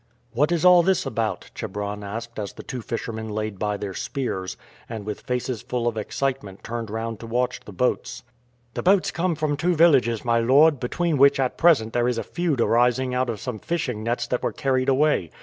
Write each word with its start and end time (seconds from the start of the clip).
"What 0.33 0.51
is 0.51 0.65
all 0.65 0.81
this 0.81 1.05
about?" 1.05 1.51
Chebron 1.53 2.03
asked 2.03 2.39
as 2.39 2.53
the 2.53 2.63
two 2.63 2.81
fishermen 2.81 3.29
laid 3.29 3.59
by 3.59 3.77
their 3.77 3.93
spears, 3.93 4.57
and 4.89 5.05
with 5.05 5.21
faces 5.21 5.61
full 5.61 5.87
of 5.87 5.95
excitement 5.95 6.63
turned 6.63 6.89
round 6.89 7.19
to 7.19 7.27
watch 7.27 7.59
the 7.65 7.71
boats. 7.71 8.23
"The 8.73 8.81
boats 8.81 9.11
come 9.11 9.35
from 9.35 9.55
two 9.55 9.75
villages, 9.75 10.25
my 10.25 10.39
lord, 10.39 10.79
between 10.79 11.19
which 11.19 11.39
at 11.39 11.55
present 11.55 11.93
there 11.93 12.07
is 12.07 12.17
a 12.17 12.23
feud 12.23 12.61
arising 12.61 13.13
out 13.13 13.29
of 13.29 13.39
some 13.39 13.59
fishing 13.59 14.01
nets 14.01 14.25
that 14.25 14.41
were 14.41 14.51
carried 14.53 14.89
away. 14.89 15.29